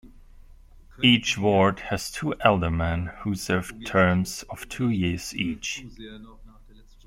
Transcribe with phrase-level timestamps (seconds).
[1.03, 5.85] Each Ward has two alderman who serve terms of two years each.